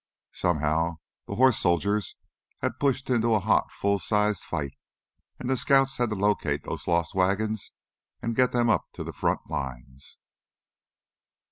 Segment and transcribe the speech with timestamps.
[0.33, 0.97] Somehow
[1.27, 2.15] the horse soldiers
[2.63, 4.71] had pushed into a hot, full sized fight
[5.37, 7.71] and the scouts had to locate those lost wagons
[8.19, 10.17] and get them up to the front lines.